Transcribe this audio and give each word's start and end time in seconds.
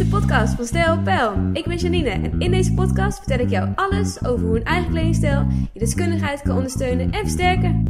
de 0.00 0.06
podcast 0.06 0.54
van 0.54 0.66
Stijl 0.66 1.02
Pijl. 1.02 1.50
Ik 1.52 1.64
ben 1.64 1.76
Janine 1.76 2.10
en 2.10 2.40
in 2.40 2.50
deze 2.50 2.74
podcast 2.74 3.18
vertel 3.18 3.38
ik 3.38 3.50
jou 3.50 3.72
alles 3.74 4.24
over 4.24 4.46
hoe 4.46 4.56
een 4.56 4.64
eigen 4.64 4.90
kledingstijl 4.90 5.46
je 5.72 5.78
deskundigheid 5.78 6.42
kan 6.42 6.56
ondersteunen 6.56 7.10
en 7.10 7.20
versterken. 7.20 7.84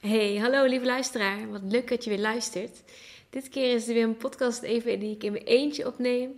Hey, 0.00 0.36
hallo 0.36 0.64
lieve 0.64 0.84
luisteraar. 0.84 1.50
Wat 1.50 1.60
leuk 1.64 1.88
dat 1.88 2.04
je 2.04 2.10
weer 2.10 2.18
luistert. 2.18 2.82
Dit 3.30 3.48
keer 3.48 3.74
is 3.74 3.88
er 3.88 3.94
weer 3.94 4.02
een 4.02 4.16
podcast 4.16 4.62
even 4.62 4.98
die 4.98 5.14
ik 5.14 5.22
in 5.22 5.32
mijn 5.32 5.44
eentje 5.44 5.86
opneem. 5.86 6.30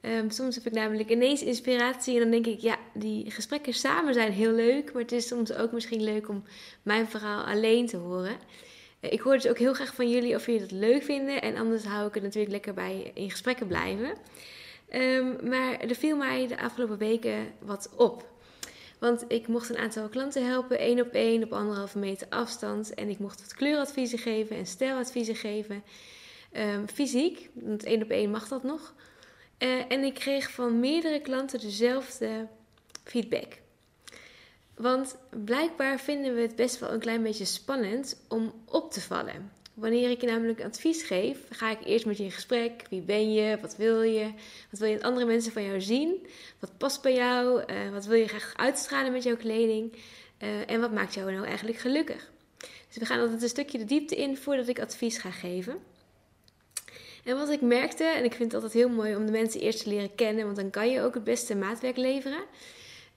Ehm, 0.00 0.30
soms 0.30 0.54
heb 0.54 0.66
ik 0.66 0.72
namelijk 0.72 1.10
ineens 1.10 1.42
inspiratie 1.42 2.14
en 2.14 2.20
dan 2.20 2.30
denk 2.30 2.46
ik, 2.46 2.60
ja, 2.60 2.78
die 2.94 3.30
gesprekken 3.30 3.74
samen 3.74 4.14
zijn 4.14 4.32
heel 4.32 4.52
leuk, 4.52 4.92
maar 4.92 5.02
het 5.02 5.12
is 5.12 5.28
soms 5.28 5.52
ook 5.52 5.72
misschien 5.72 6.04
leuk 6.04 6.28
om 6.28 6.44
mijn 6.82 7.08
verhaal 7.08 7.44
alleen 7.44 7.86
te 7.86 7.96
horen. 7.96 8.36
Ik 9.10 9.20
hoor 9.20 9.32
dus 9.32 9.48
ook 9.48 9.58
heel 9.58 9.74
graag 9.74 9.94
van 9.94 10.10
jullie 10.10 10.34
of 10.34 10.46
jullie 10.46 10.60
dat 10.60 10.70
leuk 10.70 11.02
vinden. 11.02 11.42
En 11.42 11.56
anders 11.56 11.84
hou 11.84 12.08
ik 12.08 12.14
het 12.14 12.22
natuurlijk 12.22 12.52
lekker 12.52 12.74
bij 12.74 13.10
in 13.14 13.30
gesprekken 13.30 13.66
blijven. 13.66 14.14
Ehm, 14.88 15.48
maar 15.48 15.80
er 15.80 15.94
viel 15.94 16.16
mij 16.16 16.46
de 16.46 16.60
afgelopen 16.60 16.98
weken 16.98 17.52
wat 17.58 17.90
op. 17.96 18.30
Want 18.98 19.24
ik 19.28 19.46
mocht 19.46 19.68
een 19.68 19.78
aantal 19.78 20.08
klanten 20.08 20.46
helpen, 20.46 20.78
één 20.78 21.00
op 21.00 21.12
één, 21.12 21.42
op 21.42 21.52
anderhalve 21.52 21.98
meter 21.98 22.26
afstand. 22.30 22.94
En 22.94 23.08
ik 23.08 23.18
mocht 23.18 23.40
wat 23.40 23.54
kleuradviezen 23.54 24.18
geven 24.18 24.56
en 24.56 24.66
stijladviezen 24.66 25.36
geven. 25.36 25.82
Um, 26.56 26.88
fysiek, 26.88 27.48
want 27.52 27.84
één 27.84 28.02
op 28.02 28.10
één 28.10 28.30
mag 28.30 28.48
dat 28.48 28.62
nog. 28.62 28.94
Uh, 29.58 29.92
en 29.92 30.04
ik 30.04 30.14
kreeg 30.14 30.50
van 30.50 30.80
meerdere 30.80 31.20
klanten 31.20 31.60
dezelfde 31.60 32.46
feedback. 33.04 33.60
Want 34.76 35.16
blijkbaar 35.44 36.00
vinden 36.00 36.34
we 36.34 36.40
het 36.40 36.56
best 36.56 36.78
wel 36.78 36.90
een 36.92 37.00
klein 37.00 37.22
beetje 37.22 37.44
spannend 37.44 38.24
om 38.28 38.52
op 38.64 38.92
te 38.92 39.00
vallen. 39.00 39.50
Wanneer 39.74 40.10
ik 40.10 40.20
je 40.20 40.26
namelijk 40.26 40.64
advies 40.64 41.02
geef, 41.02 41.38
ga 41.50 41.70
ik 41.70 41.84
eerst 41.84 42.06
met 42.06 42.16
je 42.16 42.24
in 42.24 42.30
gesprek. 42.30 42.82
Wie 42.90 43.00
ben 43.00 43.32
je? 43.32 43.58
Wat 43.60 43.76
wil 43.76 44.02
je? 44.02 44.30
Wat 44.70 44.80
wil 44.80 44.88
je 44.88 44.94
dat 44.94 45.04
andere 45.04 45.26
mensen 45.26 45.52
van 45.52 45.64
jou 45.64 45.80
zien? 45.80 46.26
Wat 46.58 46.78
past 46.78 47.02
bij 47.02 47.14
jou? 47.14 47.62
Uh, 47.72 47.90
wat 47.92 48.04
wil 48.04 48.18
je 48.18 48.28
graag 48.28 48.52
uitstralen 48.56 49.12
met 49.12 49.22
jouw 49.22 49.36
kleding? 49.36 49.92
Uh, 50.42 50.70
en 50.70 50.80
wat 50.80 50.92
maakt 50.92 51.14
jou 51.14 51.32
nou 51.32 51.46
eigenlijk 51.46 51.78
gelukkig? 51.78 52.30
Dus 52.88 52.96
we 52.96 53.06
gaan 53.06 53.20
altijd 53.20 53.42
een 53.42 53.48
stukje 53.48 53.78
de 53.78 53.84
diepte 53.84 54.16
in 54.16 54.36
voordat 54.36 54.68
ik 54.68 54.80
advies 54.80 55.18
ga 55.18 55.30
geven. 55.30 55.76
En 57.24 57.36
wat 57.36 57.50
ik 57.50 57.60
merkte, 57.60 58.04
en 58.04 58.24
ik 58.24 58.34
vind 58.34 58.52
het 58.52 58.62
altijd 58.62 58.72
heel 58.82 58.94
mooi 58.94 59.16
om 59.16 59.26
de 59.26 59.32
mensen 59.32 59.60
eerst 59.60 59.82
te 59.82 59.88
leren 59.88 60.14
kennen, 60.14 60.44
want 60.44 60.56
dan 60.56 60.70
kan 60.70 60.90
je 60.90 61.00
ook 61.00 61.14
het 61.14 61.24
beste 61.24 61.56
maatwerk 61.56 61.96
leveren. 61.96 62.44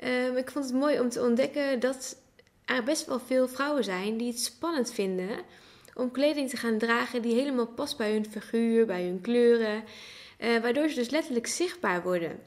Um, 0.03 0.37
ik 0.37 0.51
vond 0.51 0.65
het 0.65 0.73
mooi 0.73 0.99
om 0.99 1.09
te 1.09 1.21
ontdekken 1.21 1.79
dat 1.79 2.17
er 2.65 2.83
best 2.83 3.05
wel 3.05 3.19
veel 3.19 3.47
vrouwen 3.47 3.83
zijn 3.83 4.17
die 4.17 4.27
het 4.27 4.39
spannend 4.39 4.91
vinden 4.93 5.39
om 5.93 6.11
kleding 6.11 6.49
te 6.49 6.57
gaan 6.57 6.77
dragen 6.77 7.21
die 7.21 7.33
helemaal 7.33 7.67
past 7.67 7.97
bij 7.97 8.11
hun 8.11 8.25
figuur, 8.25 8.85
bij 8.85 9.03
hun 9.03 9.21
kleuren, 9.21 9.83
uh, 10.39 10.59
waardoor 10.61 10.89
ze 10.89 10.95
dus 10.95 11.09
letterlijk 11.09 11.47
zichtbaar 11.47 12.03
worden. 12.03 12.39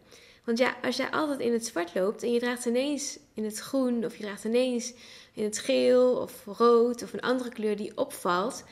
Want 0.45 0.59
ja, 0.59 0.77
als 0.83 0.97
jij 0.97 1.11
altijd 1.11 1.41
in 1.41 1.53
het 1.53 1.67
zwart 1.67 1.95
loopt 1.95 2.23
en 2.23 2.33
je 2.33 2.39
draagt 2.39 2.65
ineens 2.65 3.19
in 3.35 3.45
het 3.45 3.59
groen 3.59 4.05
of 4.05 4.17
je 4.17 4.23
draagt 4.23 4.45
ineens 4.45 4.93
in 5.33 5.45
het 5.45 5.59
geel 5.59 6.17
of 6.17 6.45
rood 6.45 7.03
of 7.03 7.13
een 7.13 7.21
andere 7.21 7.51
kleur 7.51 7.77
die 7.77 7.97
opvalt, 7.97 8.65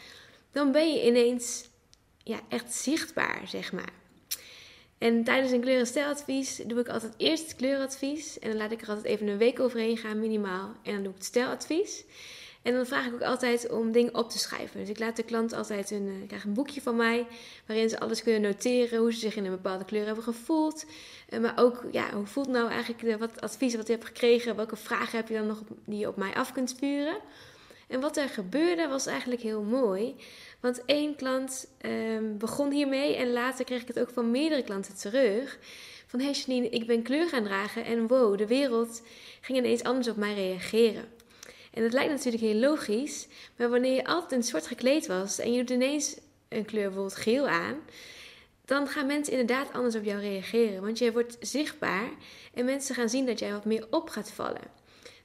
dan 0.52 0.72
ben 0.72 0.92
je 0.92 1.06
ineens 1.06 1.68
ja, 2.22 2.40
echt 2.48 2.72
zichtbaar, 2.72 3.42
zeg 3.46 3.72
maar. 3.72 3.92
En 4.98 5.24
tijdens 5.24 5.52
een 5.52 5.60
kleurenstijladvies 5.60 6.62
doe 6.66 6.80
ik 6.80 6.88
altijd 6.88 7.14
eerst 7.16 7.42
het 7.42 7.56
kleuradvies. 7.56 8.38
En 8.38 8.48
dan 8.48 8.58
laat 8.58 8.72
ik 8.72 8.82
er 8.82 8.88
altijd 8.88 9.06
even 9.06 9.26
een 9.26 9.38
week 9.38 9.60
overheen 9.60 9.96
gaan, 9.96 10.20
minimaal. 10.20 10.74
En 10.82 10.92
dan 10.92 11.02
doe 11.02 11.12
ik 11.12 11.18
het 11.18 11.24
stijladvies. 11.24 12.04
En 12.62 12.72
dan 12.72 12.86
vraag 12.86 13.06
ik 13.06 13.14
ook 13.14 13.22
altijd 13.22 13.70
om 13.70 13.92
dingen 13.92 14.14
op 14.14 14.30
te 14.30 14.38
schrijven. 14.38 14.80
Dus 14.80 14.88
ik 14.88 14.98
laat 14.98 15.16
de 15.16 15.22
klant 15.22 15.52
altijd 15.52 15.90
een, 15.90 16.06
uh, 16.06 16.26
krijg 16.26 16.44
een 16.44 16.54
boekje 16.54 16.80
van 16.80 16.96
mij. 16.96 17.26
Waarin 17.66 17.88
ze 17.88 18.00
alles 18.00 18.22
kunnen 18.22 18.40
noteren. 18.40 18.98
Hoe 18.98 19.12
ze 19.12 19.18
zich 19.18 19.36
in 19.36 19.44
een 19.44 19.50
bepaalde 19.50 19.84
kleur 19.84 20.06
hebben 20.06 20.24
gevoeld. 20.24 20.84
Uh, 21.30 21.40
maar 21.40 21.52
ook, 21.56 21.84
ja, 21.92 22.10
hoe 22.12 22.26
voelt 22.26 22.48
nou 22.48 22.70
eigenlijk 22.70 23.02
de, 23.02 23.18
wat 23.18 23.40
advies 23.40 23.74
wat 23.74 23.86
je 23.86 23.92
hebt 23.92 24.06
gekregen? 24.06 24.56
Welke 24.56 24.76
vragen 24.76 25.18
heb 25.18 25.28
je 25.28 25.34
dan 25.34 25.46
nog 25.46 25.62
die 25.84 25.98
je 25.98 26.08
op 26.08 26.16
mij 26.16 26.34
af 26.34 26.52
kunt 26.52 26.70
sturen? 26.70 27.16
En 27.88 28.00
wat 28.00 28.16
er 28.16 28.28
gebeurde 28.28 28.88
was 28.88 29.06
eigenlijk 29.06 29.40
heel 29.40 29.62
mooi. 29.62 30.16
Want 30.60 30.84
één 30.84 31.16
klant 31.16 31.68
um, 31.80 32.38
begon 32.38 32.70
hiermee 32.70 33.16
en 33.16 33.32
later 33.32 33.64
kreeg 33.64 33.80
ik 33.80 33.88
het 33.88 34.00
ook 34.00 34.10
van 34.10 34.30
meerdere 34.30 34.62
klanten 34.62 34.96
terug. 34.96 35.58
Van 36.06 36.20
hey 36.20 36.32
Janine, 36.32 36.68
ik 36.68 36.86
ben 36.86 37.02
kleur 37.02 37.28
gaan 37.28 37.44
dragen 37.44 37.84
en 37.84 38.06
wow, 38.06 38.38
de 38.38 38.46
wereld 38.46 39.02
ging 39.40 39.58
ineens 39.58 39.82
anders 39.82 40.08
op 40.08 40.16
mij 40.16 40.34
reageren. 40.34 41.04
En 41.72 41.82
dat 41.82 41.92
lijkt 41.92 42.10
natuurlijk 42.10 42.42
heel 42.42 42.60
logisch, 42.60 43.26
maar 43.56 43.70
wanneer 43.70 43.94
je 43.94 44.04
altijd 44.04 44.32
in 44.32 44.42
zwart 44.42 44.66
gekleed 44.66 45.06
was 45.06 45.38
en 45.38 45.52
je 45.52 45.58
doet 45.58 45.70
ineens 45.70 46.18
een 46.48 46.64
kleur 46.64 46.84
bijvoorbeeld 46.84 47.16
geel 47.16 47.48
aan, 47.48 47.76
dan 48.64 48.88
gaan 48.88 49.06
mensen 49.06 49.32
inderdaad 49.32 49.72
anders 49.72 49.94
op 49.94 50.04
jou 50.04 50.20
reageren. 50.20 50.82
Want 50.82 50.98
jij 50.98 51.12
wordt 51.12 51.36
zichtbaar 51.40 52.08
en 52.54 52.64
mensen 52.64 52.94
gaan 52.94 53.08
zien 53.08 53.26
dat 53.26 53.38
jij 53.38 53.52
wat 53.52 53.64
meer 53.64 53.86
op 53.90 54.08
gaat 54.08 54.30
vallen. 54.30 54.70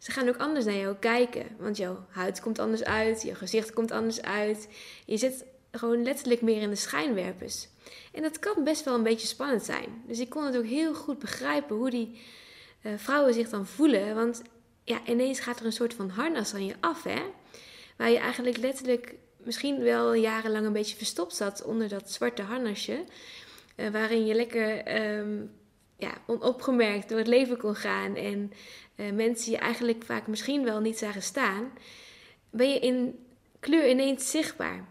Ze 0.01 0.11
gaan 0.11 0.29
ook 0.29 0.37
anders 0.37 0.65
naar 0.65 0.75
jou 0.75 0.95
kijken. 0.95 1.45
Want 1.57 1.77
jouw 1.77 2.05
huid 2.09 2.39
komt 2.39 2.59
anders 2.59 2.83
uit, 2.83 3.21
je 3.21 3.35
gezicht 3.35 3.73
komt 3.73 3.91
anders 3.91 4.21
uit. 4.21 4.67
Je 5.05 5.17
zit 5.17 5.45
gewoon 5.71 6.03
letterlijk 6.03 6.41
meer 6.41 6.61
in 6.61 6.69
de 6.69 6.75
schijnwerpers. 6.75 7.67
En 8.11 8.21
dat 8.21 8.39
kan 8.39 8.63
best 8.63 8.83
wel 8.83 8.93
een 8.93 9.03
beetje 9.03 9.27
spannend 9.27 9.63
zijn. 9.63 10.03
Dus 10.07 10.19
ik 10.19 10.29
kon 10.29 10.45
het 10.45 10.57
ook 10.57 10.65
heel 10.65 10.93
goed 10.93 11.19
begrijpen 11.19 11.75
hoe 11.75 11.89
die 11.89 12.21
uh, 12.81 12.91
vrouwen 12.97 13.33
zich 13.33 13.49
dan 13.49 13.65
voelen. 13.65 14.15
Want 14.15 14.41
ja, 14.83 14.99
ineens 15.05 15.39
gaat 15.39 15.59
er 15.59 15.65
een 15.65 15.71
soort 15.71 15.93
van 15.93 16.09
harnas 16.09 16.53
aan 16.53 16.65
je 16.65 16.75
af, 16.79 17.03
hè? 17.03 17.21
Waar 17.97 18.09
je 18.09 18.17
eigenlijk 18.17 18.57
letterlijk 18.57 19.15
misschien 19.37 19.83
wel 19.83 20.13
jarenlang 20.13 20.65
een 20.65 20.73
beetje 20.73 20.97
verstopt 20.97 21.35
zat 21.35 21.63
onder 21.63 21.89
dat 21.89 22.11
zwarte 22.11 22.41
harnasje. 22.41 23.03
Uh, 23.75 23.89
waarin 23.89 24.25
je 24.25 24.33
lekker 24.33 25.01
um, 25.17 25.51
ja, 26.01 26.13
onopgemerkt 26.25 27.09
door 27.09 27.17
het 27.17 27.27
leven 27.27 27.57
kon 27.57 27.75
gaan 27.75 28.15
en 28.15 28.51
uh, 28.95 29.11
mensen 29.11 29.51
je 29.51 29.57
eigenlijk 29.57 30.03
vaak 30.03 30.27
misschien 30.27 30.63
wel 30.63 30.79
niet 30.79 30.97
zagen 30.97 31.21
staan, 31.21 31.71
ben 32.49 32.69
je 32.69 32.79
in 32.79 33.25
kleur 33.59 33.89
ineens 33.89 34.31
zichtbaar. 34.31 34.87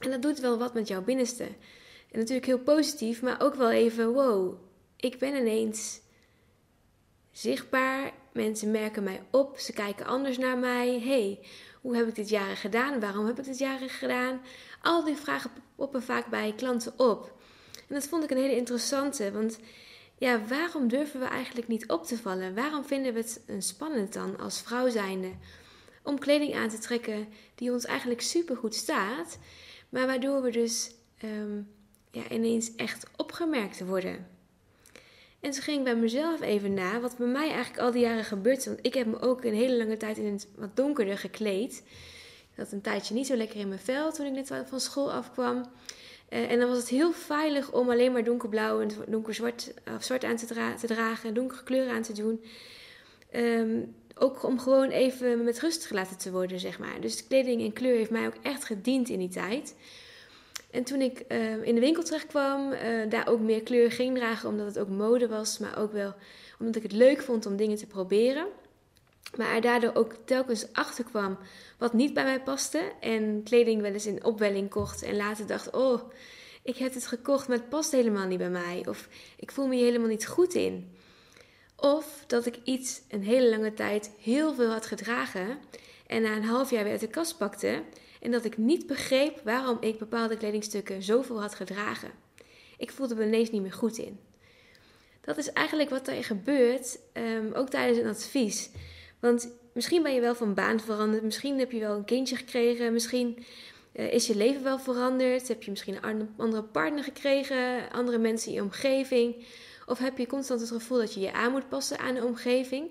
En 0.00 0.10
dat 0.10 0.22
doet 0.22 0.40
wel 0.40 0.58
wat 0.58 0.74
met 0.74 0.88
jouw 0.88 1.02
binnenste. 1.02 1.44
En 2.10 2.18
natuurlijk 2.18 2.46
heel 2.46 2.58
positief, 2.58 3.22
maar 3.22 3.42
ook 3.42 3.54
wel 3.54 3.70
even, 3.70 4.12
wow, 4.12 4.54
ik 4.96 5.18
ben 5.18 5.34
ineens 5.34 6.00
zichtbaar. 7.32 8.12
Mensen 8.32 8.70
merken 8.70 9.02
mij 9.02 9.22
op, 9.30 9.58
ze 9.58 9.72
kijken 9.72 10.06
anders 10.06 10.38
naar 10.38 10.58
mij. 10.58 11.00
hey, 11.00 11.38
hoe 11.80 11.96
heb 11.96 12.08
ik 12.08 12.14
dit 12.14 12.28
jaren 12.28 12.56
gedaan? 12.56 13.00
Waarom 13.00 13.26
heb 13.26 13.38
ik 13.38 13.44
dit 13.44 13.58
jaren 13.58 13.88
gedaan? 13.88 14.40
Al 14.82 15.04
die 15.04 15.16
vragen 15.16 15.50
poppen 15.76 16.02
vaak 16.02 16.26
bij 16.26 16.52
klanten 16.56 16.92
op. 16.96 17.32
En 17.88 17.94
dat 17.94 18.08
vond 18.08 18.24
ik 18.24 18.30
een 18.30 18.36
hele 18.36 18.56
interessante, 18.56 19.32
want 19.32 19.58
ja, 20.18 20.46
waarom 20.46 20.88
durven 20.88 21.20
we 21.20 21.26
eigenlijk 21.26 21.68
niet 21.68 21.88
op 21.88 22.06
te 22.06 22.16
vallen? 22.16 22.54
Waarom 22.54 22.84
vinden 22.84 23.14
we 23.14 23.18
het 23.46 23.64
spannend 23.64 24.12
dan 24.12 24.38
als 24.38 24.60
vrouw 24.60 24.88
zijnde 24.88 25.30
om 26.02 26.18
kleding 26.18 26.54
aan 26.54 26.68
te 26.68 26.78
trekken 26.78 27.28
die 27.54 27.72
ons 27.72 27.84
eigenlijk 27.84 28.20
supergoed 28.20 28.74
staat, 28.74 29.38
maar 29.88 30.06
waardoor 30.06 30.42
we 30.42 30.50
dus 30.50 30.90
um, 31.24 31.68
ja, 32.10 32.28
ineens 32.28 32.74
echt 32.74 33.06
opgemerkt 33.16 33.84
worden? 33.84 34.26
En 35.44 35.50
toen 35.50 35.62
ging 35.62 35.78
ik 35.78 35.84
bij 35.84 35.96
mezelf 35.96 36.40
even 36.40 36.74
na 36.74 37.00
wat 37.00 37.16
bij 37.16 37.26
mij 37.26 37.50
eigenlijk 37.50 37.78
al 37.78 37.90
die 37.90 38.00
jaren 38.00 38.24
gebeurt. 38.24 38.64
Want 38.64 38.78
ik 38.82 38.94
heb 38.94 39.06
me 39.06 39.20
ook 39.20 39.44
een 39.44 39.54
hele 39.54 39.76
lange 39.76 39.96
tijd 39.96 40.18
in 40.18 40.32
het 40.32 40.48
wat 40.56 40.76
donkerder 40.76 41.18
gekleed. 41.18 41.82
Ik 42.50 42.56
had 42.56 42.72
een 42.72 42.80
tijdje 42.80 43.14
niet 43.14 43.26
zo 43.26 43.36
lekker 43.36 43.60
in 43.60 43.68
mijn 43.68 43.80
vel 43.80 44.12
toen 44.12 44.26
ik 44.26 44.32
net 44.32 44.68
van 44.68 44.80
school 44.80 45.12
afkwam. 45.12 45.70
Uh, 46.34 46.50
en 46.50 46.58
dan 46.58 46.68
was 46.68 46.78
het 46.78 46.88
heel 46.88 47.12
veilig 47.12 47.72
om 47.72 47.90
alleen 47.90 48.12
maar 48.12 48.24
donkerblauw 48.24 48.80
en 48.80 48.90
donkerzwart 49.08 49.74
of 49.96 50.04
zwart 50.04 50.24
aan 50.24 50.36
te, 50.36 50.46
te 50.80 50.86
dragen, 50.86 51.34
donkere 51.34 51.62
kleuren 51.62 51.94
aan 51.94 52.02
te 52.02 52.12
doen. 52.12 52.44
Um, 53.34 53.94
ook 54.18 54.42
om 54.42 54.58
gewoon 54.58 54.88
even 54.88 55.44
met 55.44 55.60
rust 55.60 55.86
gelaten 55.86 56.18
te 56.18 56.30
worden, 56.30 56.60
zeg 56.60 56.78
maar. 56.78 57.00
Dus 57.00 57.26
kleding 57.26 57.62
en 57.62 57.72
kleur 57.72 57.96
heeft 57.96 58.10
mij 58.10 58.26
ook 58.26 58.36
echt 58.42 58.64
gediend 58.64 59.08
in 59.08 59.18
die 59.18 59.28
tijd. 59.28 59.74
En 60.70 60.84
toen 60.84 61.00
ik 61.00 61.24
uh, 61.28 61.66
in 61.66 61.74
de 61.74 61.80
winkel 61.80 62.02
terecht 62.02 62.26
kwam, 62.26 62.72
uh, 62.72 62.78
daar 63.08 63.28
ook 63.28 63.40
meer 63.40 63.62
kleur 63.62 63.90
ging 63.90 64.16
dragen, 64.16 64.48
omdat 64.48 64.66
het 64.66 64.78
ook 64.78 64.88
mode 64.88 65.28
was, 65.28 65.58
maar 65.58 65.78
ook 65.78 65.92
wel 65.92 66.14
omdat 66.58 66.76
ik 66.76 66.82
het 66.82 66.92
leuk 66.92 67.22
vond 67.22 67.46
om 67.46 67.56
dingen 67.56 67.76
te 67.76 67.86
proberen. 67.86 68.46
Maar 69.36 69.54
er 69.54 69.60
daardoor 69.60 69.94
ook 69.94 70.14
telkens 70.24 70.72
achter 70.72 71.04
kwam 71.04 71.38
wat 71.78 71.92
niet 71.92 72.14
bij 72.14 72.24
mij 72.24 72.42
paste. 72.42 72.92
En 73.00 73.42
kleding 73.44 73.80
wel 73.80 73.92
eens 73.92 74.06
in 74.06 74.24
opwelling 74.24 74.70
kocht. 74.70 75.02
En 75.02 75.16
later 75.16 75.46
dacht, 75.46 75.70
oh, 75.70 76.00
ik 76.62 76.76
heb 76.76 76.94
het 76.94 77.06
gekocht, 77.06 77.48
maar 77.48 77.56
het 77.56 77.68
past 77.68 77.92
helemaal 77.92 78.26
niet 78.26 78.38
bij 78.38 78.50
mij. 78.50 78.84
Of 78.88 79.08
ik 79.36 79.50
voel 79.50 79.66
me 79.66 79.74
hier 79.74 79.84
helemaal 79.84 80.08
niet 80.08 80.26
goed 80.26 80.54
in. 80.54 80.96
Of 81.76 82.24
dat 82.26 82.46
ik 82.46 82.58
iets 82.64 83.00
een 83.08 83.22
hele 83.22 83.48
lange 83.48 83.74
tijd 83.74 84.10
heel 84.20 84.54
veel 84.54 84.70
had 84.70 84.86
gedragen. 84.86 85.58
En 86.06 86.22
na 86.22 86.36
een 86.36 86.44
half 86.44 86.70
jaar 86.70 86.82
weer 86.82 86.92
uit 86.92 87.00
de 87.00 87.08
kast 87.08 87.38
pakte. 87.38 87.82
En 88.20 88.30
dat 88.30 88.44
ik 88.44 88.56
niet 88.56 88.86
begreep 88.86 89.40
waarom 89.44 89.76
ik 89.80 89.98
bepaalde 89.98 90.36
kledingstukken 90.36 91.02
zoveel 91.02 91.40
had 91.40 91.54
gedragen. 91.54 92.10
Ik 92.78 92.90
voelde 92.90 93.14
me 93.14 93.26
ineens 93.26 93.50
niet 93.50 93.62
meer 93.62 93.72
goed 93.72 93.98
in. 93.98 94.18
Dat 95.20 95.36
is 95.36 95.52
eigenlijk 95.52 95.90
wat 95.90 96.08
er 96.08 96.24
gebeurt, 96.24 96.98
um, 97.12 97.52
ook 97.52 97.68
tijdens 97.68 97.98
een 97.98 98.06
advies. 98.06 98.70
Want 99.24 99.48
misschien 99.72 100.02
ben 100.02 100.14
je 100.14 100.20
wel 100.20 100.34
van 100.34 100.54
baan 100.54 100.80
veranderd, 100.80 101.22
misschien 101.22 101.58
heb 101.58 101.72
je 101.72 101.80
wel 101.80 101.96
een 101.96 102.04
kindje 102.04 102.36
gekregen, 102.36 102.92
misschien 102.92 103.44
Eh, 103.94 104.12
is 104.12 104.26
je 104.26 104.36
leven 104.36 104.62
wel 104.62 104.78
veranderd? 104.78 105.48
Heb 105.48 105.62
je 105.62 105.70
misschien 105.70 105.98
een 106.02 106.28
andere 106.36 106.62
partner 106.62 107.04
gekregen? 107.04 107.90
Andere 107.92 108.18
mensen 108.18 108.48
in 108.48 108.54
je 108.54 108.62
omgeving? 108.62 109.46
Of 109.86 109.98
heb 109.98 110.18
je 110.18 110.26
constant 110.26 110.60
het 110.60 110.70
gevoel 110.70 110.98
dat 110.98 111.14
je 111.14 111.20
je 111.20 111.32
aan 111.32 111.52
moet 111.52 111.68
passen 111.68 111.98
aan 111.98 112.14
de 112.14 112.24
omgeving? 112.24 112.90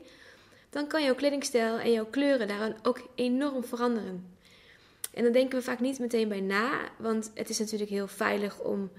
Dan 0.69 0.87
kan 0.87 1.03
jouw 1.03 1.15
kledingstijl 1.15 1.77
en 1.77 1.91
jouw 1.91 2.05
kleuren 2.05 2.47
daaraan 2.47 2.75
ook 2.83 3.09
enorm 3.15 3.63
veranderen. 3.63 4.35
En 5.13 5.23
dan 5.23 5.31
denken 5.31 5.57
we 5.57 5.63
vaak 5.63 5.79
niet 5.79 5.99
meteen 5.99 6.27
bij 6.27 6.41
na, 6.41 6.79
want 6.97 7.31
het 7.33 7.49
is 7.49 7.59
natuurlijk 7.59 7.89
heel 7.89 8.07
veilig 8.07 8.59
om 8.59 8.91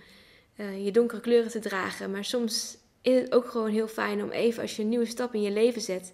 uh, 0.56 0.84
je 0.84 0.90
donkere 0.90 1.20
kleuren 1.20 1.50
te 1.50 1.58
dragen. 1.58 2.10
Maar 2.10 2.25
soms 2.25 2.78
is 3.02 3.20
het 3.20 3.32
ook 3.32 3.46
gewoon 3.46 3.70
heel 3.70 3.88
fijn 3.88 4.22
om 4.22 4.31
even 4.31 4.62
als 4.62 4.76
je 4.76 4.82
een 4.82 4.88
nieuwe 4.88 5.06
stap 5.06 5.34
in 5.34 5.42
je 5.42 5.50
leven 5.50 5.81
zet, 5.81 6.12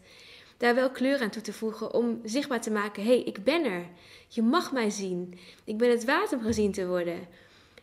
daar 0.61 0.75
wel 0.75 0.91
kleur 0.91 1.21
aan 1.21 1.31
toe 1.31 1.43
te 1.43 1.53
voegen 1.53 1.95
om 1.95 2.21
zichtbaar 2.25 2.61
te 2.61 2.71
maken: 2.71 3.03
hé, 3.03 3.09
hey, 3.09 3.23
ik 3.23 3.45
ben 3.45 3.65
er. 3.65 3.87
Je 4.29 4.43
mag 4.43 4.73
mij 4.73 4.91
zien. 4.91 5.39
Ik 5.65 5.79
ben 5.79 5.91
het 5.91 6.05
waard 6.05 6.33
om 6.33 6.41
gezien 6.43 6.73
te 6.73 6.87
worden. 6.87 7.19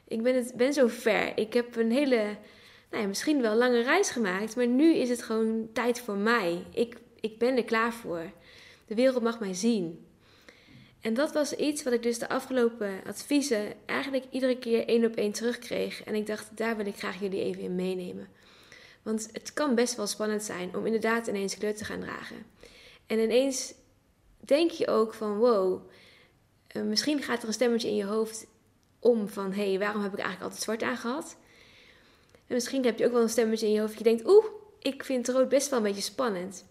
Ik 0.08 0.22
ben, 0.22 0.36
het, 0.36 0.54
ben 0.56 0.74
zo 0.74 0.88
ver. 0.88 1.38
Ik 1.38 1.54
heb 1.54 1.76
een 1.76 1.92
hele, 1.92 2.38
nou 2.90 3.02
ja, 3.02 3.08
misschien 3.08 3.42
wel 3.42 3.56
lange 3.56 3.82
reis 3.82 4.10
gemaakt, 4.10 4.56
maar 4.56 4.68
nu 4.68 4.94
is 4.94 5.10
het 5.10 5.24
gewoon 5.24 5.70
tijd 5.74 6.00
voor 6.00 6.16
mij. 6.16 6.66
Ik, 6.74 6.98
ik 7.20 7.38
ben 7.38 7.58
er 7.58 7.64
klaar 7.64 7.94
voor. 7.94 8.32
De 8.88 8.96
wereld 8.96 9.24
mag 9.24 9.40
mij 9.40 9.54
zien. 9.54 10.06
En 11.02 11.14
dat 11.14 11.34
was 11.34 11.54
iets 11.54 11.84
wat 11.84 11.94
ik 11.94 12.04
dus 12.04 12.20
de 12.20 12.30
afgelopen 12.30 12.92
adviezen 13.06 13.74
eigenlijk 13.86 14.26
iedere 14.30 14.58
keer 14.58 14.88
één 14.88 15.06
op 15.06 15.16
één 15.16 15.32
terugkreeg. 15.32 16.04
En 16.04 16.16
ik 16.16 16.28
dacht, 16.28 16.58
daar 16.58 16.78
wil 16.78 16.86
ik 16.86 16.98
graag 16.98 17.20
jullie 17.20 17.44
even 17.44 17.62
in 17.62 17.76
meenemen. 17.76 18.28
Want 19.08 19.30
het 19.32 19.54
kan 19.54 19.76
best 19.76 19.96
wel 19.96 20.08
spannend 20.08 20.44
zijn 20.44 20.76
om 20.76 20.86
inderdaad 20.86 21.28
ineens 21.28 21.58
kleur 21.58 21.76
te 21.76 21.86
gaan 21.86 22.00
dragen. 22.00 22.46
En 23.06 23.20
ineens 23.20 23.74
denk 24.40 24.72
je 24.72 24.88
ook 24.88 25.14
van 25.14 25.38
wow, 25.38 25.90
eh, 26.68 26.82
misschien 26.82 27.22
gaat 27.22 27.42
er 27.42 27.48
een 27.48 27.54
stemmetje 27.54 27.88
in 27.88 27.96
je 27.96 28.06
hoofd 28.06 28.46
om 29.00 29.28
van 29.28 29.52
hé, 29.54 29.70
hey, 29.70 29.80
waarom 29.80 30.02
heb 30.02 30.12
ik 30.12 30.20
eigenlijk 30.20 30.44
altijd 30.44 30.64
zwart 30.64 30.84
aangehad? 30.84 31.38
En 32.32 32.54
misschien 32.54 32.86
heb 32.86 32.98
je 32.98 33.06
ook 33.06 33.12
wel 33.12 33.22
een 33.22 33.30
stemmetje 33.30 33.66
in 33.66 33.72
je 33.72 33.80
hoofd 33.80 33.98
dat 33.98 34.08
je 34.08 34.16
denkt, 34.16 34.28
oeh, 34.28 34.46
ik 34.80 35.04
vind 35.04 35.28
rood 35.28 35.50
best 35.50 35.70
wel 35.70 35.80
een 35.80 35.86
beetje 35.86 36.02
spannend. 36.02 36.66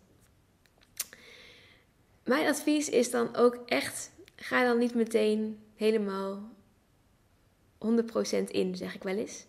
Mijn 2.25 2.47
advies 2.47 2.89
is 2.89 3.11
dan 3.11 3.37
ook 3.37 3.59
echt, 3.67 4.11
ga 4.37 4.65
dan 4.65 4.79
niet 4.79 4.95
meteen 4.95 5.61
helemaal 5.75 6.51
100% 7.79 8.51
in, 8.51 8.77
zeg 8.77 8.95
ik 8.95 9.03
wel 9.03 9.17
eens. 9.17 9.47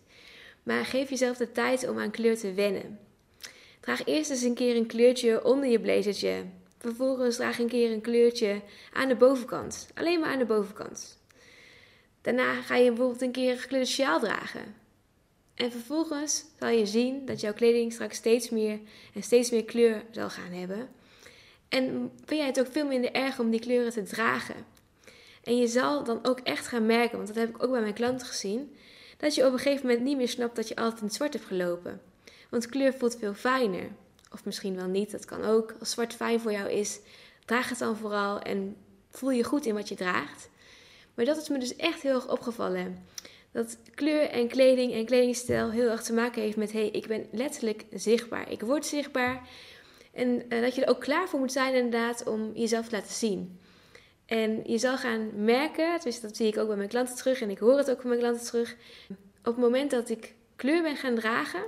Maar 0.68 0.84
geef 0.84 1.10
jezelf 1.10 1.36
de 1.36 1.52
tijd 1.52 1.88
om 1.88 1.98
aan 1.98 2.10
kleur 2.10 2.38
te 2.38 2.52
wennen. 2.52 2.98
Draag 3.80 4.04
eerst 4.04 4.30
eens 4.30 4.42
een 4.42 4.54
keer 4.54 4.76
een 4.76 4.86
kleurtje 4.86 5.44
onder 5.44 5.68
je 5.68 5.80
blazertje. 5.80 6.44
Vervolgens 6.78 7.36
draag 7.36 7.58
een 7.58 7.68
keer 7.68 7.92
een 7.92 8.00
kleurtje 8.00 8.60
aan 8.92 9.08
de 9.08 9.16
bovenkant. 9.16 9.88
Alleen 9.94 10.20
maar 10.20 10.30
aan 10.30 10.38
de 10.38 10.44
bovenkant. 10.44 11.18
Daarna 12.20 12.62
ga 12.62 12.76
je 12.76 12.88
bijvoorbeeld 12.88 13.22
een 13.22 13.32
keer 13.32 13.50
een 13.50 13.58
gekleurde 13.58 13.86
sjaal 13.86 14.20
dragen. 14.20 14.74
En 15.54 15.70
vervolgens 15.70 16.44
zal 16.58 16.68
je 16.68 16.86
zien 16.86 17.24
dat 17.24 17.40
jouw 17.40 17.52
kleding 17.52 17.92
straks 17.92 18.16
steeds 18.16 18.50
meer 18.50 18.78
en 19.14 19.22
steeds 19.22 19.50
meer 19.50 19.64
kleur 19.64 20.02
zal 20.10 20.30
gaan 20.30 20.52
hebben. 20.52 20.88
En 21.68 22.12
vind 22.24 22.40
jij 22.40 22.46
het 22.46 22.60
ook 22.60 22.72
veel 22.72 22.86
minder 22.86 23.12
erg 23.12 23.38
om 23.38 23.50
die 23.50 23.60
kleuren 23.60 23.92
te 23.92 24.02
dragen. 24.02 24.66
En 25.44 25.56
je 25.56 25.66
zal 25.66 26.04
dan 26.04 26.18
ook 26.22 26.40
echt 26.40 26.66
gaan 26.66 26.86
merken, 26.86 27.16
want 27.16 27.28
dat 27.28 27.36
heb 27.36 27.48
ik 27.48 27.62
ook 27.62 27.70
bij 27.70 27.80
mijn 27.80 27.94
klanten 27.94 28.26
gezien, 28.26 28.76
dat 29.18 29.34
je 29.34 29.46
op 29.46 29.52
een 29.52 29.58
gegeven 29.58 29.86
moment 29.86 30.04
niet 30.04 30.16
meer 30.16 30.28
snapt 30.28 30.56
dat 30.56 30.68
je 30.68 30.76
altijd 30.76 31.00
in 31.00 31.06
het 31.06 31.14
zwart 31.14 31.32
hebt 31.32 31.46
gelopen. 31.46 32.00
Want 32.50 32.66
kleur 32.66 32.94
voelt 32.94 33.16
veel 33.18 33.34
fijner. 33.34 33.88
Of 34.32 34.44
misschien 34.44 34.76
wel 34.76 34.86
niet, 34.86 35.10
dat 35.10 35.24
kan 35.24 35.44
ook. 35.44 35.74
Als 35.80 35.90
zwart 35.90 36.14
fijn 36.14 36.40
voor 36.40 36.52
jou 36.52 36.70
is, 36.70 37.00
draag 37.44 37.68
het 37.68 37.78
dan 37.78 37.96
vooral 37.96 38.40
en 38.40 38.76
voel 39.10 39.30
je 39.30 39.44
goed 39.44 39.66
in 39.66 39.74
wat 39.74 39.88
je 39.88 39.94
draagt. 39.94 40.48
Maar 41.14 41.24
dat 41.24 41.36
is 41.36 41.48
me 41.48 41.58
dus 41.58 41.76
echt 41.76 42.02
heel 42.02 42.14
erg 42.14 42.30
opgevallen. 42.30 43.06
Dat 43.52 43.76
kleur 43.94 44.28
en 44.28 44.48
kleding 44.48 44.92
en 44.92 45.04
kledingstijl 45.04 45.70
heel 45.70 45.90
erg 45.90 46.02
te 46.02 46.12
maken 46.12 46.42
heeft 46.42 46.56
met: 46.56 46.72
hé, 46.72 46.78
hey, 46.78 46.88
ik 46.88 47.06
ben 47.06 47.26
letterlijk 47.32 47.84
zichtbaar. 47.92 48.50
Ik 48.50 48.60
word 48.60 48.86
zichtbaar. 48.86 49.48
En 50.12 50.42
uh, 50.48 50.60
dat 50.60 50.74
je 50.74 50.84
er 50.84 50.90
ook 50.90 51.00
klaar 51.00 51.28
voor 51.28 51.38
moet 51.38 51.52
zijn, 51.52 51.74
inderdaad, 51.74 52.26
om 52.26 52.52
jezelf 52.54 52.88
te 52.88 52.96
laten 52.96 53.14
zien. 53.14 53.58
En 54.28 54.60
je 54.64 54.78
zal 54.78 54.96
gaan 54.96 55.44
merken, 55.44 56.00
dus 56.02 56.20
dat 56.20 56.36
zie 56.36 56.46
ik 56.46 56.58
ook 56.58 56.66
bij 56.66 56.76
mijn 56.76 56.88
klanten 56.88 57.16
terug 57.16 57.40
en 57.40 57.50
ik 57.50 57.58
hoor 57.58 57.76
het 57.76 57.90
ook 57.90 58.00
van 58.00 58.08
mijn 58.08 58.20
klanten 58.20 58.46
terug. 58.46 58.76
Op 59.38 59.54
het 59.54 59.56
moment 59.56 59.90
dat 59.90 60.08
ik 60.08 60.34
kleur 60.56 60.82
ben 60.82 60.96
gaan 60.96 61.14
dragen, 61.14 61.62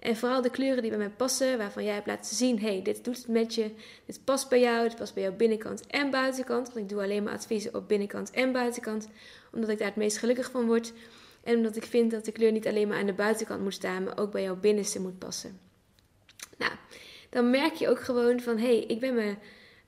en 0.00 0.16
vooral 0.16 0.42
de 0.42 0.50
kleuren 0.50 0.82
die 0.82 0.90
bij 0.90 0.98
mij 1.00 1.10
passen, 1.10 1.58
waarvan 1.58 1.84
jij 1.84 1.94
hebt 1.94 2.06
laten 2.06 2.36
zien: 2.36 2.60
hey, 2.60 2.82
dit 2.82 3.04
doet 3.04 3.16
het 3.16 3.28
met 3.28 3.54
je, 3.54 3.70
dit 4.06 4.20
past 4.24 4.48
bij 4.48 4.60
jou, 4.60 4.88
dit 4.88 4.96
past 4.96 5.14
bij 5.14 5.22
jouw 5.22 5.36
binnenkant 5.36 5.86
en 5.86 6.10
buitenkant. 6.10 6.66
Want 6.66 6.78
ik 6.78 6.88
doe 6.88 7.02
alleen 7.02 7.22
maar 7.22 7.32
adviezen 7.32 7.74
op 7.74 7.88
binnenkant 7.88 8.30
en 8.30 8.52
buitenkant, 8.52 9.08
omdat 9.52 9.70
ik 9.70 9.78
daar 9.78 9.86
het 9.86 9.96
meest 9.96 10.18
gelukkig 10.18 10.50
van 10.50 10.66
word. 10.66 10.92
En 11.42 11.56
omdat 11.56 11.76
ik 11.76 11.84
vind 11.84 12.10
dat 12.10 12.24
de 12.24 12.32
kleur 12.32 12.52
niet 12.52 12.66
alleen 12.66 12.88
maar 12.88 12.98
aan 12.98 13.06
de 13.06 13.12
buitenkant 13.12 13.62
moet 13.62 13.74
staan, 13.74 14.04
maar 14.04 14.18
ook 14.18 14.30
bij 14.30 14.42
jouw 14.42 14.56
binnenste 14.56 15.00
moet 15.00 15.18
passen. 15.18 15.60
Nou, 16.58 16.72
dan 17.30 17.50
merk 17.50 17.74
je 17.74 17.88
ook 17.88 18.00
gewoon 18.00 18.40
van: 18.40 18.58
hey, 18.58 18.78
ik 18.78 19.00
ben 19.00 19.14
me 19.14 19.34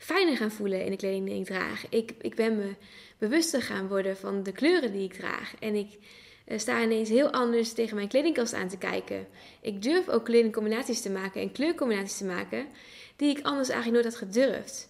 fijner 0.02 0.37
gaan 0.37 0.50
voelen 0.50 0.84
in 0.84 0.90
de 0.90 0.96
kleding 0.96 1.26
die 1.26 1.38
ik 1.38 1.44
draag. 1.44 1.84
Ik, 1.88 2.12
ik 2.20 2.34
ben 2.34 2.56
me 2.56 2.75
bewuster 3.19 3.62
gaan 3.62 3.88
worden 3.88 4.16
van 4.16 4.43
de 4.43 4.52
kleuren 4.52 4.93
die 4.93 5.04
ik 5.04 5.12
draag. 5.12 5.54
En 5.58 5.75
ik 5.75 5.99
uh, 6.46 6.58
sta 6.58 6.82
ineens 6.82 7.08
heel 7.08 7.31
anders 7.31 7.72
tegen 7.72 7.96
mijn 7.96 8.08
kledingkast 8.08 8.54
aan 8.54 8.69
te 8.69 8.78
kijken. 8.78 9.26
Ik 9.60 9.82
durf 9.82 10.08
ook 10.08 10.25
kledingcombinaties 10.25 11.02
te 11.02 11.10
maken 11.10 11.40
en 11.40 11.52
kleurcombinaties 11.52 12.16
te 12.16 12.25
maken 12.25 12.66
die 13.16 13.37
ik 13.37 13.44
anders 13.44 13.69
eigenlijk 13.69 14.02
nooit 14.02 14.14
had 14.14 14.28
gedurfd. 14.28 14.88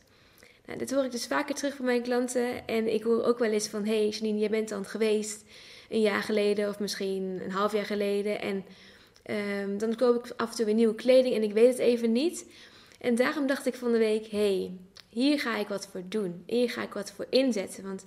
Nou, 0.67 0.79
dit 0.79 0.91
hoor 0.91 1.05
ik 1.05 1.11
dus 1.11 1.27
vaker 1.27 1.55
terug 1.55 1.77
van 1.77 1.85
mijn 1.85 2.03
klanten. 2.03 2.67
En 2.67 2.95
ik 2.95 3.03
hoor 3.03 3.25
ook 3.25 3.39
wel 3.39 3.51
eens 3.51 3.69
van: 3.69 3.85
Hey 3.85 4.09
Janine, 4.09 4.39
jij 4.39 4.51
bent 4.51 4.69
dan 4.69 4.85
geweest 4.85 5.45
een 5.89 6.01
jaar 6.01 6.23
geleden 6.23 6.69
of 6.69 6.79
misschien 6.79 7.41
een 7.45 7.51
half 7.51 7.73
jaar 7.73 7.87
geleden. 7.87 8.41
En 8.41 8.65
um, 9.63 9.79
dan 9.79 9.97
koop 9.97 10.27
ik 10.27 10.33
af 10.37 10.51
en 10.51 10.57
toe 10.57 10.65
weer 10.65 10.75
nieuwe 10.75 10.95
kleding 10.95 11.35
en 11.35 11.43
ik 11.43 11.53
weet 11.53 11.69
het 11.69 11.79
even 11.79 12.13
niet. 12.13 12.47
En 13.01 13.15
daarom 13.15 13.47
dacht 13.47 13.67
ik 13.67 13.75
van 13.75 13.93
de 13.93 13.99
week: 13.99 14.27
hey, 14.27 14.71
hier 15.13 15.41
ga 15.41 15.57
ik 15.57 15.69
wat 15.69 15.87
voor 15.87 16.03
doen. 16.09 16.43
Hier 16.47 16.71
ga 16.71 16.83
ik 16.83 16.93
wat 16.93 17.13
voor 17.13 17.27
inzetten. 17.31 17.85
Want 17.85 18.03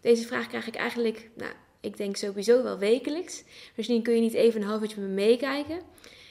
deze 0.00 0.26
vraag 0.26 0.46
krijg 0.46 0.66
ik 0.66 0.74
eigenlijk, 0.74 1.30
nou, 1.34 1.52
ik 1.80 1.96
denk 1.96 2.16
sowieso 2.16 2.62
wel 2.62 2.78
wekelijks. 2.78 3.44
Dus 3.74 3.88
nu 3.88 4.02
kun 4.02 4.14
je 4.14 4.20
niet 4.20 4.34
even 4.34 4.60
een 4.60 4.68
half 4.68 4.82
uurtje 4.82 5.00
me 5.00 5.06
meekijken. 5.06 5.80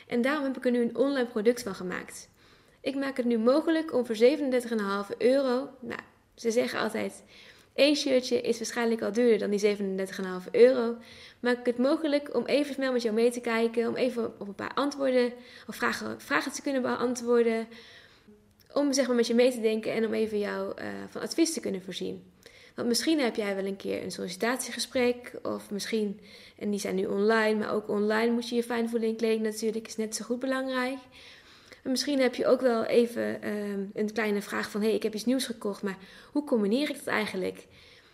En 0.07 0.21
daarom 0.21 0.43
heb 0.43 0.57
ik 0.57 0.65
er 0.65 0.71
nu 0.71 0.81
een 0.81 0.97
online 0.97 1.27
product 1.27 1.63
van 1.63 1.75
gemaakt. 1.75 2.29
Ik 2.81 2.95
maak 2.95 3.17
het 3.17 3.25
nu 3.25 3.37
mogelijk 3.37 3.93
om 3.93 4.05
voor 4.05 4.15
37,5 4.15 5.17
euro. 5.17 5.69
Nou, 5.79 6.01
ze 6.35 6.51
zeggen 6.51 6.79
altijd: 6.79 7.23
één 7.73 7.95
shirtje 7.95 8.41
is 8.41 8.57
waarschijnlijk 8.57 9.01
al 9.01 9.11
duurder 9.11 9.37
dan 9.37 9.49
die 9.49 9.77
37,5 10.45 10.51
euro. 10.51 10.95
Maak 11.39 11.57
ik 11.59 11.65
het 11.65 11.77
mogelijk 11.77 12.35
om 12.35 12.45
even 12.45 12.73
snel 12.73 12.91
met 12.91 13.01
jou 13.01 13.15
mee 13.15 13.31
te 13.31 13.41
kijken. 13.41 13.87
Om 13.87 13.95
even 13.95 14.25
op 14.39 14.47
een 14.47 14.55
paar 14.55 14.73
antwoorden 14.73 15.33
of 15.67 15.75
vragen, 15.75 16.21
vragen 16.21 16.51
te 16.51 16.61
kunnen 16.61 16.81
beantwoorden 16.81 17.67
om 18.77 18.93
zeg 18.93 19.07
maar, 19.07 19.15
met 19.15 19.27
je 19.27 19.33
mee 19.33 19.51
te 19.51 19.61
denken 19.61 19.93
en 19.93 20.05
om 20.05 20.13
even 20.13 20.39
jou 20.39 20.81
uh, 20.81 20.87
van 21.09 21.21
advies 21.21 21.53
te 21.53 21.59
kunnen 21.59 21.81
voorzien. 21.81 22.23
Want 22.75 22.87
misschien 22.87 23.19
heb 23.19 23.35
jij 23.35 23.55
wel 23.55 23.65
een 23.65 23.75
keer 23.75 24.03
een 24.03 24.11
sollicitatiegesprek, 24.11 25.31
of 25.43 25.71
misschien, 25.71 26.19
en 26.57 26.69
die 26.69 26.79
zijn 26.79 26.95
nu 26.95 27.05
online, 27.05 27.59
maar 27.59 27.73
ook 27.73 27.89
online 27.89 28.31
moet 28.31 28.49
je 28.49 28.55
je 28.55 28.63
fijn 28.63 28.89
voelen 28.89 29.09
in 29.09 29.15
kleding 29.15 29.41
natuurlijk, 29.41 29.87
is 29.87 29.95
net 29.95 30.15
zo 30.15 30.25
goed 30.25 30.39
belangrijk. 30.39 30.97
En 31.83 31.91
misschien 31.91 32.19
heb 32.19 32.35
je 32.35 32.47
ook 32.47 32.61
wel 32.61 32.83
even 32.83 33.39
uh, 33.43 33.71
een 33.93 34.13
kleine 34.13 34.41
vraag 34.41 34.71
van: 34.71 34.81
hé, 34.81 34.87
hey, 34.87 34.95
ik 34.95 35.03
heb 35.03 35.13
iets 35.13 35.25
nieuws 35.25 35.45
gekocht, 35.45 35.81
maar 35.81 35.97
hoe 36.31 36.43
combineer 36.43 36.89
ik 36.89 36.95
dat 36.95 37.07
eigenlijk? 37.07 37.67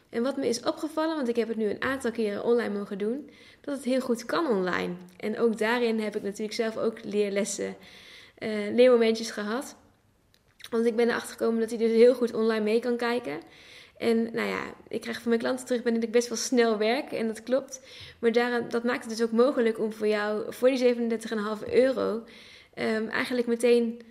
En 0.10 0.24
wat 0.24 0.38
me 0.38 0.48
is 0.48 0.63
opgevallen, 0.63 1.15
want 1.15 1.27
ik 1.27 1.36
heb 1.36 1.48
het 1.48 1.58
nu 1.58 1.70
een 1.70 1.82
aantal 1.82 2.12
keren 2.12 2.43
online 2.43 2.77
mogen 2.77 2.98
doen, 2.98 3.29
dat 3.62 3.75
het 3.75 3.86
heel 3.86 4.01
goed 4.01 4.25
kan 4.25 4.48
online. 4.48 4.93
En 5.17 5.39
ook 5.39 5.58
daarin 5.58 6.00
heb 6.00 6.15
ik 6.15 6.22
natuurlijk 6.22 6.53
zelf 6.53 6.77
ook 6.77 7.03
leerlessen, 7.03 7.75
uh, 8.39 8.50
leermomentjes 8.74 9.32
gehad. 9.32 9.75
Want 10.70 10.86
ik 10.86 10.96
ben 10.96 11.10
erachter 11.10 11.32
gekomen 11.32 11.60
dat 11.60 11.70
hij 11.70 11.77
dus 11.77 11.91
heel 11.91 12.15
goed 12.15 12.34
online 12.34 12.63
mee 12.63 12.79
kan 12.79 12.98
kijken. 12.98 13.39
En 13.98 14.24
nou 14.34 14.48
ja, 14.48 14.74
ik 14.88 15.01
krijg 15.01 15.22
van 15.22 15.29
mijn 15.29 15.41
klanten 15.41 15.65
terug 15.65 15.84
ben 15.84 16.01
ik 16.01 16.12
best 16.12 16.27
wel 16.27 16.38
snel 16.38 16.77
werk. 16.77 17.12
En 17.12 17.27
dat 17.27 17.43
klopt. 17.43 17.82
Maar 18.20 18.32
daar, 18.32 18.70
dat 18.70 18.84
maakt 18.84 19.05
het 19.05 19.17
dus 19.17 19.24
ook 19.24 19.32
mogelijk 19.32 19.79
om 19.79 19.93
voor 19.93 20.08
jou, 20.08 20.53
voor 20.53 20.70
die 20.70 20.96
37,5 20.96 21.74
euro, 21.74 22.24
um, 22.75 23.08
eigenlijk 23.10 23.48
meteen 23.48 24.01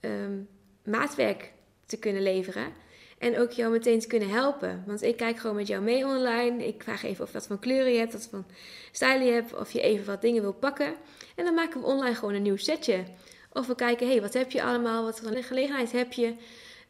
um, 0.00 0.48
maatwerk 0.84 1.52
te 1.86 1.98
kunnen 1.98 2.22
leveren. 2.22 2.72
En 3.18 3.38
ook 3.38 3.50
jou 3.50 3.72
meteen 3.72 4.00
te 4.00 4.06
kunnen 4.06 4.28
helpen. 4.28 4.84
Want 4.86 5.02
ik 5.02 5.16
kijk 5.16 5.38
gewoon 5.38 5.56
met 5.56 5.66
jou 5.66 5.82
mee 5.82 6.04
online. 6.04 6.66
Ik 6.66 6.82
vraag 6.82 7.02
even 7.02 7.24
of 7.24 7.32
wat 7.32 7.46
van 7.46 7.58
kleuren 7.58 7.92
je 7.92 7.98
hebt, 7.98 8.12
wat 8.12 8.28
van 8.30 8.46
stijl 8.92 9.20
je 9.20 9.32
hebt. 9.32 9.54
Of 9.54 9.70
je 9.70 9.80
even 9.80 10.06
wat 10.06 10.20
dingen 10.20 10.42
wil 10.42 10.52
pakken. 10.52 10.94
En 11.36 11.44
dan 11.44 11.54
maken 11.54 11.80
we 11.80 11.86
online 11.86 12.14
gewoon 12.14 12.34
een 12.34 12.42
nieuw 12.42 12.56
setje. 12.56 13.04
Of 13.52 13.66
we 13.66 13.74
kijken, 13.74 14.06
hé, 14.06 14.12
hey, 14.12 14.22
wat 14.22 14.34
heb 14.34 14.50
je 14.50 14.62
allemaal? 14.62 15.04
Wat 15.04 15.20
voor 15.20 15.42
gelegenheid 15.42 15.92
heb 15.92 16.12
je? 16.12 16.34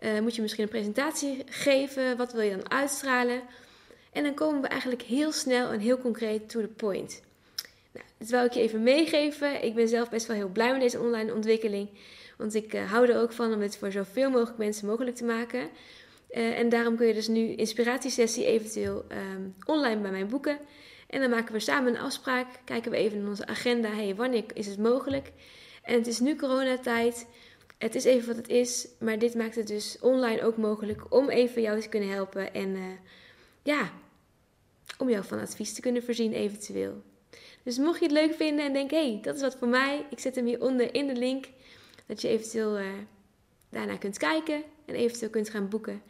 Uh, 0.01 0.21
moet 0.21 0.35
je 0.35 0.43
misschien 0.43 0.63
een 0.63 0.69
presentatie 0.69 1.45
geven? 1.47 2.17
Wat 2.17 2.33
wil 2.33 2.43
je 2.43 2.57
dan 2.57 2.71
uitstralen? 2.71 3.43
En 4.13 4.23
dan 4.23 4.35
komen 4.35 4.63
we 4.63 4.69
eigenlijk 4.69 5.03
heel 5.03 5.33
snel 5.33 5.71
en 5.71 5.81
heel 5.81 5.99
concreet 5.99 6.49
to 6.49 6.61
the 6.61 6.67
point. 6.67 7.23
Nou, 7.93 8.07
dit 8.19 8.31
wil 8.31 8.45
ik 8.45 8.53
je 8.53 8.61
even 8.61 8.83
meegeven. 8.83 9.65
Ik 9.65 9.75
ben 9.75 9.89
zelf 9.89 10.11
best 10.11 10.27
wel 10.27 10.37
heel 10.37 10.49
blij 10.49 10.71
met 10.73 10.81
deze 10.81 11.01
online 11.01 11.35
ontwikkeling. 11.35 11.89
Want 12.37 12.55
ik 12.55 12.75
uh, 12.75 12.91
hou 12.91 13.09
er 13.09 13.21
ook 13.21 13.33
van 13.33 13.53
om 13.53 13.61
dit 13.61 13.77
voor 13.77 13.93
zoveel 13.93 14.31
mogelijk 14.31 14.59
mensen 14.59 14.87
mogelijk 14.87 15.17
te 15.17 15.25
maken. 15.25 15.71
Eh, 16.29 16.59
en 16.59 16.69
daarom 16.69 16.97
kun 16.97 17.07
je 17.07 17.15
dus 17.15 17.29
nu 17.29 17.55
inspiratiesessie 17.55 18.45
eventueel 18.45 19.05
ehm, 19.09 19.43
online 19.65 20.01
bij 20.01 20.11
mij 20.11 20.27
boeken. 20.27 20.59
En 21.07 21.21
dan 21.21 21.31
maken 21.31 21.53
we 21.53 21.61
samen 21.61 21.95
een 21.95 22.01
afspraak. 22.01 22.47
Kijken 22.65 22.91
we 22.91 22.97
even 22.97 23.19
in 23.19 23.29
onze 23.29 23.47
agenda. 23.47 23.89
Hey, 23.89 24.15
wanneer 24.15 24.45
is 24.55 24.67
het 24.67 24.79
mogelijk? 24.79 25.33
En 25.83 25.95
het 25.95 26.07
is 26.07 26.19
nu 26.19 26.37
coronatijd. 26.37 27.27
Het 27.79 27.95
is 27.95 28.05
even 28.05 28.27
wat 28.27 28.37
het 28.37 28.49
is. 28.49 28.89
Maar 28.99 29.19
dit 29.19 29.35
maakt 29.35 29.55
het 29.55 29.67
dus 29.67 29.99
online 30.01 30.43
ook 30.43 30.57
mogelijk 30.57 31.13
om 31.13 31.31
even 31.31 31.63
jou 31.63 31.81
te 31.81 31.89
kunnen 31.89 32.11
helpen. 32.11 32.55
En 32.55 32.69
uh, 32.69 32.85
ja, 33.63 33.93
om 34.99 35.11
jou 35.11 35.25
van 35.25 35.41
advies 35.41 35.75
te 35.75 35.81
kunnen 35.81 36.03
voorzien 36.03 36.33
eventueel. 36.33 37.03
Dus 37.63 37.79
mocht 37.79 37.99
je 37.99 38.05
het 38.05 38.15
leuk 38.15 38.35
vinden 38.35 38.65
en 38.65 38.73
denk, 38.73 38.91
hé, 38.91 39.11
hey, 39.11 39.19
dat 39.23 39.35
is 39.35 39.41
wat 39.41 39.57
voor 39.57 39.69
mij. 39.69 40.07
Ik 40.11 40.19
zet 40.19 40.35
hem 40.35 40.47
hieronder 40.47 40.95
in 40.95 41.07
de 41.07 41.17
link. 41.17 41.47
Dat 42.07 42.21
je 42.21 42.29
eventueel 42.29 42.79
uh, 42.79 42.87
daarna 43.69 43.97
kunt 43.97 44.19
kijken 44.19 44.63
en 44.85 44.95
eventueel 44.95 45.31
kunt 45.31 45.51
gaan 45.51 45.69
boeken. 45.69 46.03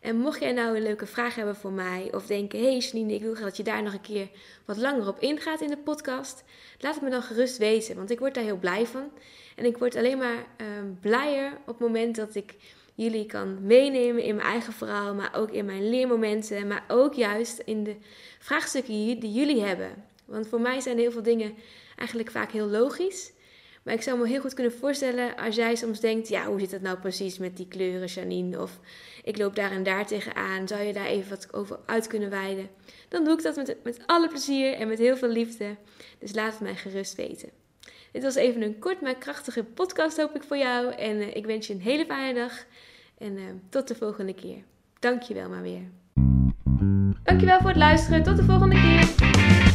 En 0.00 0.16
mocht 0.16 0.40
jij 0.40 0.52
nou 0.52 0.76
een 0.76 0.82
leuke 0.82 1.06
vraag 1.06 1.34
hebben 1.34 1.56
voor 1.56 1.72
mij, 1.72 2.08
of 2.14 2.26
denken: 2.26 2.62
hey 2.62 2.76
Janine, 2.76 3.14
ik 3.14 3.22
wil 3.22 3.34
graag 3.34 3.44
dat 3.44 3.56
je 3.56 3.62
daar 3.62 3.82
nog 3.82 3.92
een 3.92 4.00
keer 4.00 4.28
wat 4.64 4.76
langer 4.76 5.08
op 5.08 5.20
ingaat 5.20 5.60
in 5.60 5.68
de 5.68 5.76
podcast, 5.76 6.44
laat 6.78 6.94
het 6.94 7.02
me 7.02 7.10
dan 7.10 7.22
gerust 7.22 7.58
weten, 7.58 7.96
want 7.96 8.10
ik 8.10 8.18
word 8.18 8.34
daar 8.34 8.44
heel 8.44 8.58
blij 8.58 8.86
van. 8.86 9.10
En 9.56 9.64
ik 9.64 9.78
word 9.78 9.96
alleen 9.96 10.18
maar 10.18 10.36
uh, 10.60 10.66
blijer 11.00 11.52
op 11.60 11.66
het 11.66 11.78
moment 11.78 12.16
dat 12.16 12.34
ik 12.34 12.54
jullie 12.94 13.26
kan 13.26 13.66
meenemen 13.66 14.22
in 14.22 14.34
mijn 14.34 14.48
eigen 14.48 14.72
verhaal, 14.72 15.14
maar 15.14 15.34
ook 15.34 15.50
in 15.50 15.64
mijn 15.64 15.90
leermomenten, 15.90 16.66
maar 16.66 16.84
ook 16.88 17.14
juist 17.14 17.58
in 17.58 17.84
de 17.84 17.96
vraagstukken 18.38 18.92
die 19.20 19.32
jullie 19.32 19.62
hebben. 19.62 20.04
Want 20.24 20.48
voor 20.48 20.60
mij 20.60 20.80
zijn 20.80 20.98
heel 20.98 21.10
veel 21.10 21.22
dingen 21.22 21.54
eigenlijk 21.96 22.30
vaak 22.30 22.50
heel 22.50 22.66
logisch. 22.66 23.32
Maar 23.88 23.96
ik 23.96 24.02
zou 24.02 24.18
me 24.18 24.26
heel 24.26 24.40
goed 24.40 24.54
kunnen 24.54 24.72
voorstellen 24.72 25.36
als 25.36 25.54
jij 25.54 25.74
soms 25.74 26.00
denkt: 26.00 26.28
ja, 26.28 26.46
hoe 26.46 26.60
zit 26.60 26.70
het 26.70 26.82
nou 26.82 26.98
precies 26.98 27.38
met 27.38 27.56
die 27.56 27.68
kleuren, 27.68 28.06
Janine? 28.06 28.62
Of 28.62 28.80
ik 29.24 29.38
loop 29.38 29.56
daar 29.56 29.70
en 29.70 29.82
daar 29.82 30.06
tegenaan. 30.06 30.68
Zou 30.68 30.82
je 30.82 30.92
daar 30.92 31.06
even 31.06 31.30
wat 31.30 31.54
over 31.54 31.78
uit 31.86 32.06
kunnen 32.06 32.30
wijden? 32.30 32.68
Dan 33.08 33.24
doe 33.24 33.34
ik 33.34 33.42
dat 33.42 33.56
met, 33.56 33.76
met 33.82 34.00
alle 34.06 34.28
plezier 34.28 34.74
en 34.74 34.88
met 34.88 34.98
heel 34.98 35.16
veel 35.16 35.28
liefde. 35.28 35.76
Dus 36.18 36.34
laat 36.34 36.52
het 36.52 36.60
mij 36.60 36.74
gerust 36.74 37.14
weten. 37.14 37.48
Dit 38.12 38.22
was 38.22 38.34
even 38.34 38.62
een 38.62 38.78
kort 38.78 39.00
maar 39.00 39.16
krachtige 39.16 39.64
podcast, 39.64 40.16
hoop 40.16 40.34
ik 40.34 40.42
voor 40.42 40.56
jou. 40.56 40.92
En 40.92 41.16
uh, 41.16 41.36
ik 41.36 41.46
wens 41.46 41.66
je 41.66 41.74
een 41.74 41.80
hele 41.80 42.04
fijne 42.04 42.40
dag. 42.40 42.64
En 43.18 43.36
uh, 43.36 43.44
tot 43.68 43.88
de 43.88 43.94
volgende 43.94 44.34
keer. 44.34 44.62
Dankjewel 44.98 45.48
maar 45.48 45.62
weer. 45.62 45.82
Dankjewel 47.22 47.58
voor 47.58 47.68
het 47.68 47.78
luisteren. 47.78 48.22
Tot 48.22 48.36
de 48.36 48.44
volgende 48.44 48.74
keer. 48.74 49.67